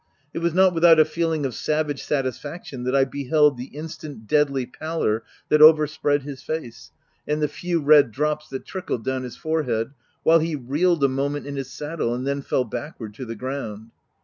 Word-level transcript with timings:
It 0.33 0.39
was 0.39 0.55
not 0.55 0.73
without 0.73 0.99
a 0.99 1.05
feeling 1.05 1.45
of 1.45 1.53
savage 1.53 2.01
satisfaction 2.03 2.85
that 2.85 2.95
I 2.95 3.05
beheld 3.05 3.55
the 3.55 3.65
instant, 3.65 4.25
deadly 4.25 4.65
pallor 4.65 5.21
that 5.49 5.61
overspread 5.61 6.23
his 6.23 6.41
face, 6.41 6.89
and 7.27 7.39
the 7.39 7.47
few 7.47 7.79
red 7.79 8.09
drops 8.11 8.49
that 8.49 8.65
trickled 8.65 9.03
down 9.05 9.21
his 9.21 9.37
forehead, 9.37 9.91
while 10.23 10.39
he 10.39 10.55
reeled 10.55 11.03
a 11.03 11.07
moment 11.07 11.45
in 11.45 11.55
his 11.55 11.69
saddle, 11.69 12.15
and 12.15 12.25
then 12.25 12.41
fell 12.41 12.63
backward 12.65 13.13
to 13.13 13.25
the 13.25 13.35
ground. 13.35 13.91